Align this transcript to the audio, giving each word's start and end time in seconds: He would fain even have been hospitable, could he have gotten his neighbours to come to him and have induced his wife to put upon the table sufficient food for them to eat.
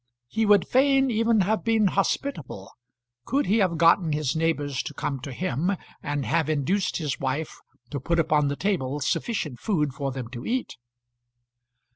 He 0.27 0.47
would 0.47 0.67
fain 0.67 1.11
even 1.11 1.41
have 1.41 1.63
been 1.63 1.85
hospitable, 1.85 2.71
could 3.23 3.45
he 3.45 3.59
have 3.59 3.77
gotten 3.77 4.13
his 4.13 4.35
neighbours 4.35 4.81
to 4.81 4.95
come 4.95 5.19
to 5.19 5.31
him 5.31 5.77
and 6.01 6.25
have 6.25 6.49
induced 6.49 6.97
his 6.97 7.19
wife 7.19 7.59
to 7.91 7.99
put 7.99 8.19
upon 8.19 8.47
the 8.47 8.55
table 8.55 8.99
sufficient 8.99 9.59
food 9.59 9.93
for 9.93 10.11
them 10.11 10.27
to 10.29 10.43
eat. 10.43 10.77